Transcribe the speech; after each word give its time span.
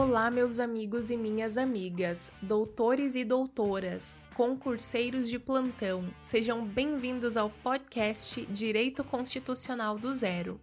Olá, 0.00 0.30
meus 0.30 0.60
amigos 0.60 1.10
e 1.10 1.16
minhas 1.16 1.58
amigas, 1.58 2.30
doutores 2.40 3.16
e 3.16 3.24
doutoras, 3.24 4.16
concurseiros 4.36 5.28
de 5.28 5.40
plantão, 5.40 6.08
sejam 6.22 6.64
bem-vindos 6.64 7.36
ao 7.36 7.50
podcast 7.50 8.46
Direito 8.46 9.02
Constitucional 9.02 9.98
do 9.98 10.12
Zero. 10.12 10.60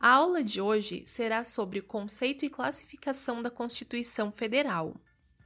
A 0.00 0.08
aula 0.14 0.42
de 0.42 0.62
hoje 0.62 1.02
será 1.04 1.44
sobre 1.44 1.80
o 1.80 1.82
conceito 1.82 2.46
e 2.46 2.48
classificação 2.48 3.42
da 3.42 3.50
Constituição 3.50 4.32
Federal. 4.32 4.94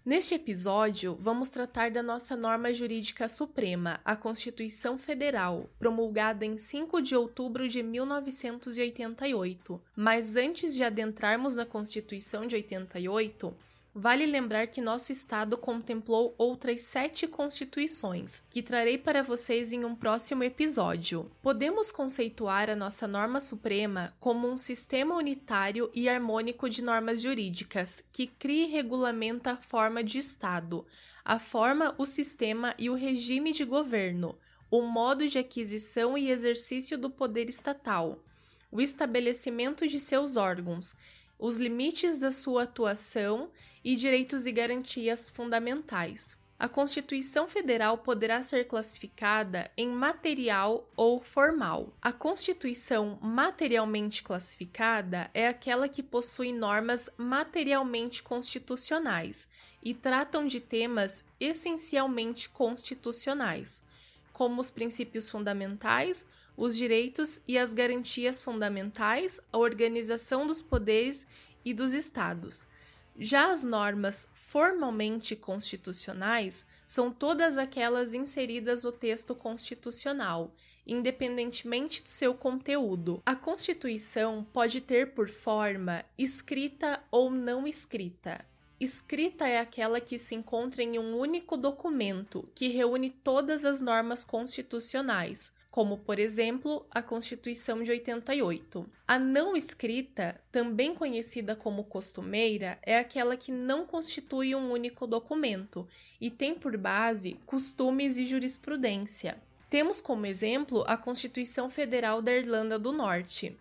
Neste 0.06 0.34
episódio, 0.36 1.18
vamos 1.20 1.50
tratar 1.50 1.90
da 1.90 2.00
nossa 2.00 2.36
norma 2.36 2.72
jurídica 2.72 3.26
suprema, 3.26 3.98
a 4.04 4.14
Constituição 4.14 4.96
Federal, 4.96 5.68
promulgada 5.80 6.46
em 6.46 6.56
5 6.56 7.02
de 7.02 7.16
outubro 7.16 7.66
de 7.66 7.82
1988. 7.82 9.82
Mas 9.96 10.36
antes 10.36 10.76
de 10.76 10.84
adentrarmos 10.84 11.56
na 11.56 11.66
Constituição 11.66 12.46
de 12.46 12.54
88, 12.54 13.52
Vale 13.98 14.26
lembrar 14.26 14.66
que 14.66 14.82
nosso 14.82 15.10
estado 15.10 15.56
contemplou 15.56 16.34
outras 16.36 16.82
sete 16.82 17.26
constituições, 17.26 18.42
que 18.50 18.62
trarei 18.62 18.98
para 18.98 19.22
vocês 19.22 19.72
em 19.72 19.86
um 19.86 19.96
próximo 19.96 20.44
episódio. 20.44 21.30
Podemos 21.40 21.90
conceituar 21.90 22.68
a 22.68 22.76
nossa 22.76 23.08
norma 23.08 23.40
suprema 23.40 24.14
como 24.20 24.46
um 24.46 24.58
sistema 24.58 25.16
unitário 25.16 25.90
e 25.94 26.10
harmônico 26.10 26.68
de 26.68 26.84
normas 26.84 27.22
jurídicas 27.22 28.04
que 28.12 28.26
cria 28.26 28.66
e 28.66 28.70
regulamenta 28.70 29.52
a 29.52 29.56
forma 29.56 30.04
de 30.04 30.18
Estado, 30.18 30.84
a 31.24 31.40
forma, 31.40 31.94
o 31.96 32.04
sistema 32.04 32.74
e 32.78 32.90
o 32.90 32.94
regime 32.94 33.50
de 33.50 33.64
governo, 33.64 34.38
o 34.70 34.82
modo 34.82 35.26
de 35.26 35.38
aquisição 35.38 36.18
e 36.18 36.30
exercício 36.30 36.98
do 36.98 37.08
poder 37.08 37.48
estatal, 37.48 38.22
o 38.70 38.78
estabelecimento 38.78 39.88
de 39.88 39.98
seus 39.98 40.36
órgãos, 40.36 40.94
os 41.38 41.58
limites 41.58 42.20
da 42.20 42.30
sua 42.30 42.64
atuação 42.64 43.50
e 43.86 43.94
direitos 43.94 44.46
e 44.46 44.50
garantias 44.50 45.30
fundamentais. 45.30 46.36
A 46.58 46.68
Constituição 46.68 47.48
Federal 47.48 47.98
poderá 47.98 48.42
ser 48.42 48.64
classificada 48.64 49.70
em 49.76 49.88
material 49.88 50.90
ou 50.96 51.20
formal. 51.20 51.94
A 52.02 52.10
Constituição 52.12 53.16
materialmente 53.22 54.24
classificada 54.24 55.30
é 55.32 55.46
aquela 55.46 55.88
que 55.88 56.02
possui 56.02 56.52
normas 56.52 57.08
materialmente 57.16 58.24
constitucionais 58.24 59.48
e 59.80 59.94
tratam 59.94 60.46
de 60.46 60.58
temas 60.58 61.24
essencialmente 61.38 62.48
constitucionais, 62.48 63.84
como 64.32 64.60
os 64.60 64.68
princípios 64.68 65.30
fundamentais, 65.30 66.26
os 66.56 66.76
direitos 66.76 67.40
e 67.46 67.56
as 67.56 67.72
garantias 67.72 68.42
fundamentais, 68.42 69.40
a 69.52 69.58
organização 69.58 70.44
dos 70.44 70.60
poderes 70.60 71.24
e 71.64 71.72
dos 71.72 71.94
estados 71.94 72.66
já 73.18 73.50
as 73.50 73.64
normas 73.64 74.28
formalmente 74.32 75.34
constitucionais 75.34 76.66
são 76.86 77.10
todas 77.10 77.58
aquelas 77.58 78.14
inseridas 78.14 78.84
no 78.84 78.92
texto 78.92 79.34
constitucional, 79.34 80.54
independentemente 80.86 82.02
do 82.02 82.08
seu 82.08 82.34
conteúdo. 82.34 83.22
A 83.26 83.34
Constituição 83.34 84.46
pode 84.52 84.80
ter 84.80 85.12
por 85.12 85.28
forma 85.28 86.04
escrita 86.16 87.02
ou 87.10 87.30
não 87.30 87.66
escrita. 87.66 88.44
Escrita 88.78 89.48
é 89.48 89.58
aquela 89.58 90.00
que 90.00 90.18
se 90.18 90.34
encontra 90.34 90.82
em 90.82 90.98
um 90.98 91.16
único 91.16 91.56
documento 91.56 92.48
que 92.54 92.68
reúne 92.68 93.08
todas 93.08 93.64
as 93.64 93.80
normas 93.80 94.22
constitucionais, 94.22 95.50
como, 95.76 95.98
por 95.98 96.18
exemplo, 96.18 96.86
a 96.90 97.02
Constituição 97.02 97.82
de 97.82 97.90
88. 97.90 98.88
A 99.06 99.18
não 99.18 99.54
escrita, 99.54 100.40
também 100.50 100.94
conhecida 100.94 101.54
como 101.54 101.84
costumeira, 101.84 102.78
é 102.82 102.98
aquela 102.98 103.36
que 103.36 103.52
não 103.52 103.84
constitui 103.84 104.54
um 104.54 104.72
único 104.72 105.06
documento 105.06 105.86
e 106.18 106.30
tem 106.30 106.54
por 106.54 106.78
base 106.78 107.38
costumes 107.44 108.16
e 108.16 108.24
jurisprudência. 108.24 109.36
Temos 109.68 110.00
como 110.00 110.24
exemplo 110.24 110.82
a 110.86 110.96
Constituição 110.96 111.68
Federal 111.68 112.22
da 112.22 112.32
Irlanda 112.32 112.78
do 112.78 112.90
Norte. 112.90 113.54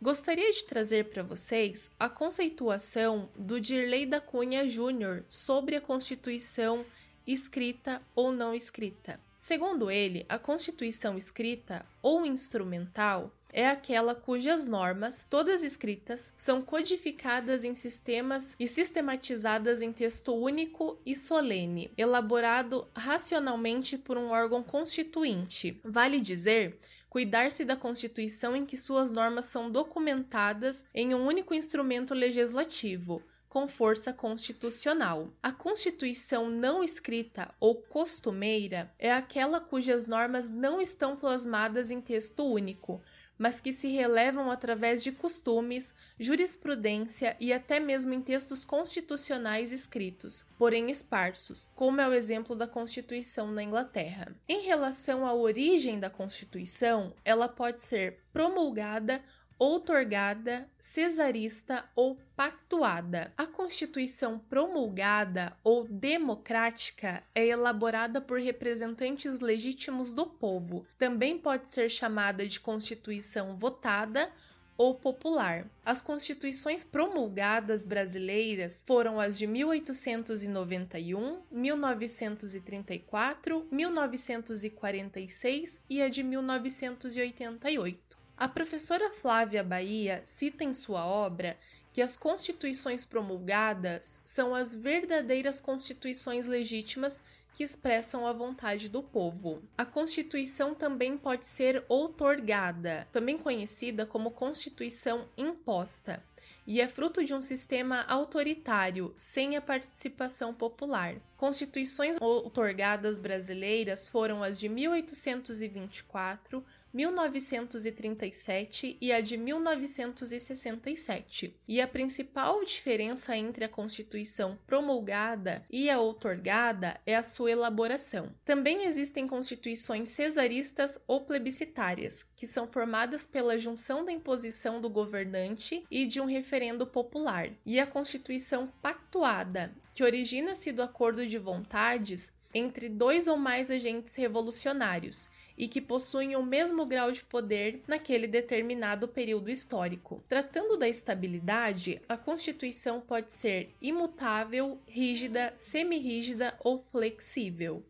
Gostaria 0.00 0.52
de 0.52 0.64
trazer 0.66 1.06
para 1.06 1.24
vocês 1.24 1.90
a 1.98 2.08
conceituação 2.08 3.28
do 3.36 3.60
Dirley 3.60 4.06
da 4.06 4.20
Cunha 4.20 4.68
Júnior 4.68 5.24
sobre 5.26 5.74
a 5.74 5.80
Constituição 5.80 6.86
escrita 7.26 8.00
ou 8.14 8.30
não 8.30 8.54
escrita. 8.54 9.18
Segundo 9.40 9.90
ele, 9.90 10.26
a 10.28 10.38
Constituição 10.38 11.16
escrita 11.16 11.86
ou 12.02 12.26
instrumental 12.26 13.34
é 13.50 13.66
aquela 13.66 14.14
cujas 14.14 14.68
normas, 14.68 15.26
todas 15.30 15.62
escritas, 15.62 16.30
são 16.36 16.60
codificadas 16.60 17.64
em 17.64 17.74
sistemas 17.74 18.54
e 18.60 18.68
sistematizadas 18.68 19.80
em 19.80 19.94
texto 19.94 20.34
único 20.34 21.00
e 21.06 21.16
solene, 21.16 21.90
elaborado 21.96 22.86
racionalmente 22.94 23.96
por 23.96 24.18
um 24.18 24.28
órgão 24.28 24.62
constituinte. 24.62 25.80
Vale 25.82 26.20
dizer 26.20 26.78
cuidar-se 27.08 27.64
da 27.64 27.74
Constituição 27.74 28.54
em 28.54 28.66
que 28.66 28.76
suas 28.76 29.10
normas 29.10 29.46
são 29.46 29.70
documentadas 29.70 30.84
em 30.94 31.14
um 31.14 31.26
único 31.26 31.54
instrumento 31.54 32.12
legislativo, 32.12 33.22
com 33.50 33.66
força 33.66 34.12
constitucional. 34.12 35.28
A 35.42 35.50
Constituição 35.50 36.48
não 36.48 36.84
escrita 36.84 37.52
ou 37.58 37.74
costumeira 37.74 38.94
é 38.96 39.12
aquela 39.12 39.60
cujas 39.60 40.06
normas 40.06 40.50
não 40.50 40.80
estão 40.80 41.16
plasmadas 41.16 41.90
em 41.90 42.00
texto 42.00 42.44
único, 42.44 43.02
mas 43.36 43.60
que 43.60 43.72
se 43.72 43.88
relevam 43.88 44.50
através 44.50 45.02
de 45.02 45.10
costumes, 45.10 45.94
jurisprudência 46.18 47.36
e 47.40 47.52
até 47.52 47.80
mesmo 47.80 48.12
em 48.12 48.20
textos 48.20 48.64
constitucionais 48.64 49.72
escritos, 49.72 50.44
porém 50.56 50.90
esparsos, 50.90 51.68
como 51.74 52.00
é 52.00 52.06
o 52.06 52.12
exemplo 52.12 52.54
da 52.54 52.68
Constituição 52.68 53.50
na 53.50 53.62
Inglaterra. 53.62 54.32
Em 54.46 54.60
relação 54.62 55.26
à 55.26 55.34
origem 55.34 55.98
da 55.98 56.10
Constituição, 56.10 57.14
ela 57.24 57.48
pode 57.48 57.82
ser 57.82 58.20
promulgada 58.32 59.20
outorgada, 59.60 60.66
cesarista 60.78 61.84
ou 61.94 62.18
pactuada. 62.34 63.30
A 63.36 63.46
Constituição 63.46 64.38
promulgada 64.38 65.54
ou 65.62 65.86
democrática 65.86 67.22
é 67.34 67.46
elaborada 67.46 68.22
por 68.22 68.40
representantes 68.40 69.38
legítimos 69.38 70.14
do 70.14 70.24
povo. 70.24 70.86
Também 70.98 71.38
pode 71.38 71.68
ser 71.68 71.90
chamada 71.90 72.46
de 72.46 72.58
Constituição 72.58 73.54
votada 73.54 74.32
ou 74.78 74.94
popular. 74.94 75.66
As 75.84 76.00
constituições 76.00 76.82
promulgadas 76.82 77.84
brasileiras 77.84 78.82
foram 78.86 79.20
as 79.20 79.36
de 79.36 79.46
1891, 79.46 81.42
1934, 81.50 83.68
1946 83.70 85.82
e 85.90 86.00
a 86.00 86.08
de 86.08 86.22
1988. 86.22 88.19
A 88.40 88.48
professora 88.48 89.10
Flávia 89.10 89.62
Bahia 89.62 90.22
cita 90.24 90.64
em 90.64 90.72
sua 90.72 91.04
obra 91.04 91.58
que 91.92 92.00
as 92.00 92.16
constituições 92.16 93.04
promulgadas 93.04 94.22
são 94.24 94.54
as 94.54 94.74
verdadeiras 94.74 95.60
constituições 95.60 96.46
legítimas 96.46 97.22
que 97.52 97.62
expressam 97.62 98.26
a 98.26 98.32
vontade 98.32 98.88
do 98.88 99.02
povo. 99.02 99.62
A 99.76 99.84
Constituição 99.84 100.74
também 100.74 101.18
pode 101.18 101.46
ser 101.46 101.84
outorgada, 101.86 103.06
também 103.12 103.36
conhecida 103.36 104.06
como 104.06 104.30
Constituição 104.30 105.28
imposta, 105.36 106.24
e 106.66 106.80
é 106.80 106.88
fruto 106.88 107.22
de 107.22 107.34
um 107.34 107.42
sistema 107.42 108.06
autoritário, 108.08 109.12
sem 109.16 109.54
a 109.54 109.60
participação 109.60 110.54
popular. 110.54 111.16
Constituições 111.36 112.16
outorgadas 112.18 113.18
brasileiras 113.18 114.08
foram 114.08 114.42
as 114.42 114.58
de 114.58 114.68
1824, 114.68 116.64
1937 116.92 118.98
e 119.00 119.12
a 119.12 119.20
de 119.20 119.36
1967. 119.36 121.56
E 121.66 121.80
a 121.80 121.88
principal 121.88 122.64
diferença 122.64 123.36
entre 123.36 123.64
a 123.64 123.68
Constituição 123.68 124.58
promulgada 124.66 125.64
e 125.70 125.88
a 125.88 126.00
outorgada 126.00 127.00
é 127.06 127.14
a 127.16 127.22
sua 127.22 127.50
elaboração. 127.50 128.34
Também 128.44 128.84
existem 128.84 129.26
constituições 129.26 130.10
cesaristas 130.10 131.00
ou 131.06 131.22
plebiscitárias, 131.22 132.24
que 132.36 132.46
são 132.46 132.66
formadas 132.66 133.24
pela 133.26 133.58
junção 133.58 134.04
da 134.04 134.12
imposição 134.12 134.80
do 134.80 134.90
governante 134.90 135.84
e 135.90 136.06
de 136.06 136.20
um 136.20 136.26
referendo 136.26 136.86
popular, 136.86 137.50
e 137.64 137.78
a 137.78 137.86
Constituição 137.86 138.72
pactuada, 138.82 139.72
que 139.94 140.02
origina-se 140.02 140.72
do 140.72 140.82
acordo 140.82 141.26
de 141.26 141.38
vontades 141.38 142.32
entre 142.52 142.88
dois 142.88 143.28
ou 143.28 143.36
mais 143.36 143.70
agentes 143.70 144.16
revolucionários 144.16 145.28
e 145.60 145.68
que 145.68 145.78
possuem 145.78 146.34
o 146.36 146.42
mesmo 146.42 146.86
grau 146.86 147.12
de 147.12 147.22
poder 147.22 147.82
naquele 147.86 148.26
determinado 148.26 149.06
período 149.06 149.50
histórico. 149.50 150.24
Tratando 150.26 150.78
da 150.78 150.88
estabilidade, 150.88 152.00
a 152.08 152.16
Constituição 152.16 152.98
pode 152.98 153.34
ser 153.34 153.74
imutável, 153.78 154.80
rígida, 154.86 155.52
semirrígida 155.56 156.54
ou 156.60 156.82
flexível. 156.90 157.84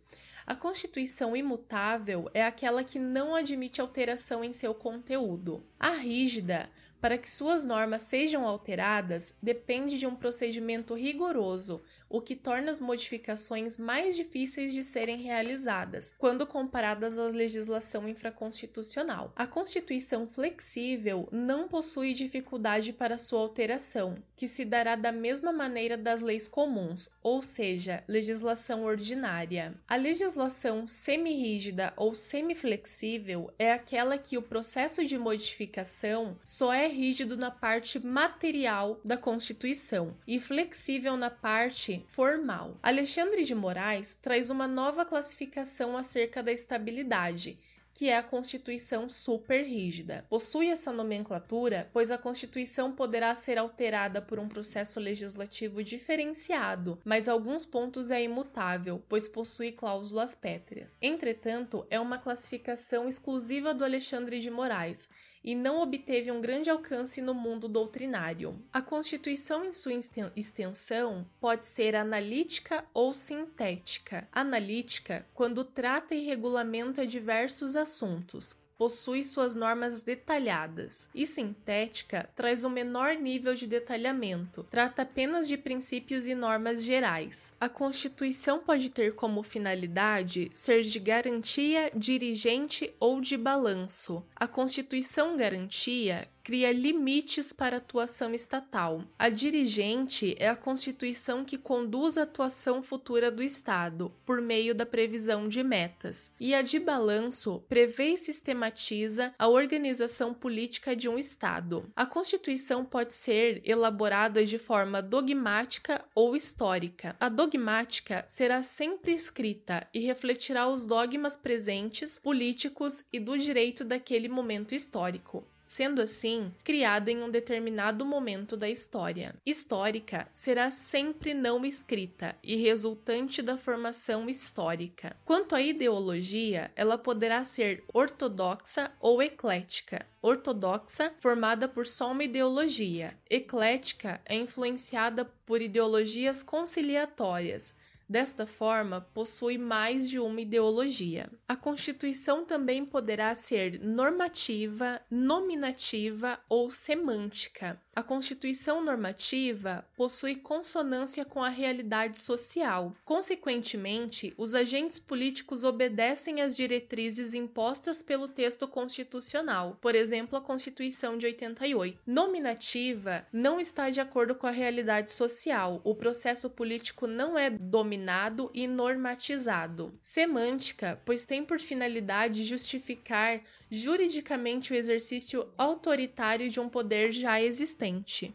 A 0.44 0.56
Constituição 0.56 1.36
imutável 1.36 2.28
é 2.34 2.42
aquela 2.42 2.82
que 2.82 2.98
não 2.98 3.36
admite 3.36 3.80
alteração 3.80 4.42
em 4.42 4.52
seu 4.52 4.74
conteúdo. 4.74 5.64
A 5.78 5.90
rígida 5.90 6.68
para 7.00 7.18
que 7.18 7.30
suas 7.30 7.64
normas 7.64 8.02
sejam 8.02 8.46
alteradas 8.46 9.34
depende 9.42 9.98
de 9.98 10.06
um 10.06 10.14
procedimento 10.14 10.94
rigoroso, 10.94 11.82
o 12.10 12.20
que 12.20 12.34
torna 12.34 12.72
as 12.72 12.80
modificações 12.80 13.78
mais 13.78 14.16
difíceis 14.16 14.74
de 14.74 14.82
serem 14.82 15.18
realizadas 15.18 16.12
quando 16.18 16.44
comparadas 16.44 17.18
à 17.18 17.26
legislação 17.28 18.08
infraconstitucional. 18.08 19.32
A 19.36 19.46
Constituição 19.46 20.26
flexível 20.26 21.28
não 21.30 21.68
possui 21.68 22.12
dificuldade 22.12 22.92
para 22.92 23.16
sua 23.16 23.40
alteração, 23.40 24.16
que 24.36 24.48
se 24.48 24.64
dará 24.64 24.96
da 24.96 25.12
mesma 25.12 25.52
maneira 25.52 25.96
das 25.96 26.20
leis 26.20 26.48
comuns, 26.48 27.08
ou 27.22 27.42
seja, 27.44 28.02
legislação 28.08 28.82
ordinária. 28.82 29.74
A 29.86 29.94
legislação 29.94 30.88
semirrígida 30.88 31.92
ou 31.96 32.14
semiflexível 32.14 33.52
é 33.56 33.72
aquela 33.72 34.18
que 34.18 34.36
o 34.36 34.42
processo 34.42 35.04
de 35.04 35.16
modificação 35.16 36.36
só 36.42 36.72
é 36.72 36.88
rígido 36.90 37.36
na 37.36 37.50
parte 37.50 37.98
material 37.98 39.00
da 39.04 39.16
Constituição 39.16 40.16
e 40.26 40.38
flexível 40.38 41.16
na 41.16 41.30
parte 41.30 42.04
formal. 42.08 42.78
Alexandre 42.82 43.44
de 43.44 43.54
Moraes 43.54 44.14
traz 44.14 44.50
uma 44.50 44.68
nova 44.68 45.04
classificação 45.04 45.96
acerca 45.96 46.42
da 46.42 46.52
estabilidade, 46.52 47.58
que 47.92 48.08
é 48.08 48.16
a 48.16 48.22
Constituição 48.22 49.10
super 49.10 49.62
rígida. 49.62 50.24
Possui 50.28 50.68
essa 50.68 50.92
nomenclatura, 50.92 51.90
pois 51.92 52.10
a 52.10 52.18
Constituição 52.18 52.92
poderá 52.92 53.34
ser 53.34 53.58
alterada 53.58 54.22
por 54.22 54.38
um 54.38 54.48
processo 54.48 55.00
legislativo 55.00 55.82
diferenciado, 55.82 56.98
mas 57.04 57.28
alguns 57.28 57.66
pontos 57.66 58.10
é 58.10 58.22
imutável, 58.22 59.02
pois 59.08 59.28
possui 59.28 59.72
cláusulas 59.72 60.34
pétreas. 60.34 60.96
Entretanto, 61.02 61.86
é 61.90 62.00
uma 62.00 62.18
classificação 62.18 63.08
exclusiva 63.08 63.74
do 63.74 63.84
Alexandre 63.84 64.40
de 64.40 64.50
Moraes 64.50 65.08
e 65.42 65.54
não 65.54 65.80
obteve 65.80 66.30
um 66.30 66.40
grande 66.40 66.70
alcance 66.70 67.20
no 67.20 67.34
mundo 67.34 67.68
doutrinário. 67.68 68.62
A 68.72 68.82
Constituição, 68.82 69.64
em 69.64 69.72
sua 69.72 69.92
extensão, 70.36 71.26
pode 71.40 71.66
ser 71.66 71.96
analítica 71.96 72.84
ou 72.92 73.14
sintética. 73.14 74.28
Analítica, 74.30 75.26
quando 75.34 75.64
trata 75.64 76.14
e 76.14 76.24
regulamenta 76.24 77.06
diversos 77.06 77.76
assuntos, 77.76 78.54
possui 78.80 79.22
suas 79.22 79.54
normas 79.54 80.00
detalhadas, 80.00 81.06
e 81.14 81.26
sintética 81.26 82.30
traz 82.34 82.64
um 82.64 82.70
menor 82.70 83.14
nível 83.14 83.54
de 83.54 83.66
detalhamento, 83.66 84.66
trata 84.70 85.02
apenas 85.02 85.46
de 85.46 85.58
princípios 85.58 86.26
e 86.26 86.34
normas 86.34 86.82
gerais. 86.82 87.52
A 87.60 87.68
Constituição 87.68 88.60
pode 88.60 88.88
ter 88.88 89.14
como 89.14 89.42
finalidade 89.42 90.50
ser 90.54 90.80
de 90.80 90.98
garantia, 90.98 91.90
dirigente 91.94 92.90
ou 92.98 93.20
de 93.20 93.36
balanço. 93.36 94.24
A 94.34 94.48
Constituição 94.48 95.36
garantia 95.36 96.26
cria 96.42 96.72
limites 96.72 97.52
para 97.52 97.76
a 97.76 97.78
atuação 97.78 98.34
estatal. 98.34 99.04
A 99.18 99.28
dirigente 99.28 100.34
é 100.38 100.48
a 100.48 100.56
Constituição 100.56 101.44
que 101.44 101.58
conduz 101.58 102.16
a 102.16 102.22
atuação 102.22 102.82
futura 102.82 103.30
do 103.30 103.42
Estado, 103.42 104.12
por 104.24 104.40
meio 104.40 104.74
da 104.74 104.86
previsão 104.86 105.48
de 105.48 105.62
metas. 105.62 106.32
E 106.40 106.54
a 106.54 106.62
de 106.62 106.78
balanço 106.78 107.62
prevê 107.68 108.14
e 108.14 108.18
sistematiza 108.18 109.34
a 109.38 109.48
organização 109.48 110.32
política 110.34 110.94
de 110.96 111.08
um 111.08 111.18
Estado. 111.18 111.90
A 111.94 112.06
Constituição 112.06 112.84
pode 112.84 113.14
ser 113.14 113.62
elaborada 113.64 114.44
de 114.44 114.58
forma 114.58 115.02
dogmática 115.02 116.04
ou 116.14 116.34
histórica. 116.34 117.16
A 117.20 117.28
dogmática 117.28 118.24
será 118.26 118.62
sempre 118.62 119.12
escrita 119.12 119.86
e 119.92 120.00
refletirá 120.00 120.68
os 120.68 120.86
dogmas 120.86 121.36
presentes, 121.36 122.18
políticos 122.18 123.04
e 123.12 123.20
do 123.20 123.36
direito 123.38 123.84
daquele 123.84 124.28
momento 124.28 124.74
histórico 124.74 125.46
sendo 125.70 126.02
assim 126.02 126.52
criada 126.64 127.12
em 127.12 127.22
um 127.22 127.30
determinado 127.30 128.04
momento 128.04 128.56
da 128.56 128.68
história. 128.68 129.36
Histórica 129.46 130.26
será 130.32 130.68
sempre 130.68 131.32
não 131.32 131.64
escrita 131.64 132.34
e 132.42 132.56
resultante 132.56 133.40
da 133.40 133.56
formação 133.56 134.28
histórica. 134.28 135.16
Quanto 135.24 135.54
à 135.54 135.62
ideologia, 135.62 136.72
ela 136.74 136.98
poderá 136.98 137.44
ser 137.44 137.84
ortodoxa 137.94 138.90
ou 138.98 139.22
eclética. 139.22 140.04
Ortodoxa, 140.20 141.14
formada 141.20 141.68
por 141.68 141.86
só 141.86 142.10
uma 142.10 142.24
ideologia. 142.24 143.16
Eclética 143.30 144.20
é 144.26 144.34
influenciada 144.34 145.24
por 145.46 145.62
ideologias 145.62 146.42
conciliatórias, 146.42 147.76
Desta 148.10 148.44
forma, 148.44 149.02
possui 149.14 149.56
mais 149.56 150.10
de 150.10 150.18
uma 150.18 150.40
ideologia. 150.40 151.30
A 151.46 151.54
Constituição 151.54 152.44
também 152.44 152.84
poderá 152.84 153.32
ser 153.36 153.78
normativa, 153.78 155.00
nominativa 155.08 156.40
ou 156.48 156.72
semântica. 156.72 157.80
A 157.92 158.04
Constituição 158.04 158.84
normativa 158.84 159.84
possui 159.96 160.36
consonância 160.36 161.24
com 161.24 161.42
a 161.42 161.48
realidade 161.48 162.18
social. 162.18 162.94
Consequentemente, 163.04 164.32
os 164.38 164.54
agentes 164.54 165.00
políticos 165.00 165.64
obedecem 165.64 166.40
às 166.40 166.56
diretrizes 166.56 167.34
impostas 167.34 168.00
pelo 168.00 168.28
texto 168.28 168.68
constitucional, 168.68 169.76
por 169.80 169.96
exemplo, 169.96 170.38
a 170.38 170.40
Constituição 170.40 171.18
de 171.18 171.26
88. 171.26 171.98
Nominativa 172.06 173.26
não 173.32 173.58
está 173.58 173.90
de 173.90 174.00
acordo 174.00 174.36
com 174.36 174.46
a 174.46 174.52
realidade 174.52 175.10
social. 175.10 175.80
O 175.82 175.92
processo 175.92 176.48
político 176.48 177.08
não 177.08 177.36
é 177.36 177.50
dominado 177.50 178.52
e 178.54 178.68
normatizado. 178.68 179.92
Semântica, 180.00 181.02
pois 181.04 181.24
tem 181.24 181.44
por 181.44 181.58
finalidade 181.58 182.44
justificar 182.44 183.42
juridicamente 183.68 184.72
o 184.72 184.76
exercício 184.76 185.48
autoritário 185.56 186.48
de 186.48 186.60
um 186.60 186.68
poder 186.68 187.12
já 187.12 187.40
existente. 187.40 187.79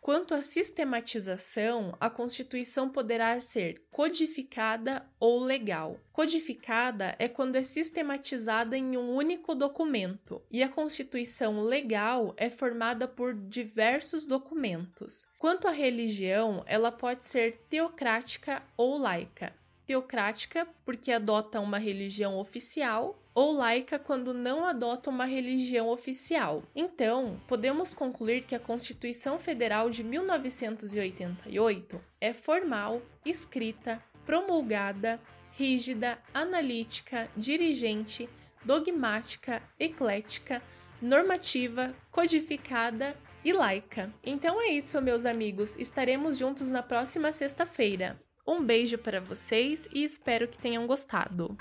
Quanto 0.02 0.34
à 0.34 0.42
sistematização, 0.42 1.96
a 2.00 2.10
Constituição 2.10 2.90
poderá 2.90 3.40
ser 3.40 3.84
codificada 3.92 5.06
ou 5.20 5.40
legal. 5.40 6.00
Codificada 6.12 7.16
é 7.20 7.28
quando 7.28 7.56
é 7.56 7.64
sistematizada 7.64 8.78
em 8.78 8.98
um 8.98 9.14
único 9.14 9.54
documento, 9.54 10.42
e 10.50 10.64
a 10.64 10.70
Constituição 10.70 11.62
legal 11.62 12.34
é 12.38 12.50
formada 12.50 13.08
por 13.08 13.34
diversos 13.34 14.26
documentos. 14.26 15.26
Quanto 15.38 15.68
à 15.68 15.72
religião, 15.72 16.64
ela 16.66 16.92
pode 16.92 17.24
ser 17.24 17.58
teocrática 17.70 18.64
ou 18.76 18.98
laica. 18.98 19.54
Teocrática 19.86 20.68
porque 20.84 21.12
adota 21.12 21.60
uma 21.60 21.78
religião 21.78 22.38
oficial 22.38 23.22
ou 23.34 23.52
laica 23.52 24.00
quando 24.00 24.34
não 24.34 24.66
adota 24.66 25.10
uma 25.10 25.26
religião 25.26 25.90
oficial. 25.90 26.64
Então, 26.74 27.40
podemos 27.48 27.94
concluir 27.94 28.46
que 28.46 28.56
a 28.56 28.60
Constituição 28.60 29.38
Federal 29.38 29.90
de 29.90 30.04
1988 30.04 32.02
é 32.22 32.34
formal, 32.34 33.02
escrita, 33.26 34.02
promulgada, 34.26 35.20
rígida, 35.52 36.18
analítica, 36.34 37.30
dirigente, 37.36 38.30
dogmática, 38.64 39.62
eclética, 39.80 40.62
normativa, 41.02 41.94
codificada 42.12 43.16
e 43.44 43.54
laica. 43.54 44.12
Então 44.24 44.60
é 44.62 44.70
isso, 44.70 45.00
meus 45.02 45.26
amigos. 45.26 45.78
Estaremos 45.78 46.38
juntos 46.38 46.72
na 46.72 46.82
próxima 46.82 47.32
sexta-feira. 47.32 48.20
Um 48.48 48.64
beijo 48.64 48.98
para 49.00 49.20
vocês 49.20 49.88
e 49.92 50.04
espero 50.04 50.48
que 50.48 50.58
tenham 50.58 50.86
gostado. 50.86 51.58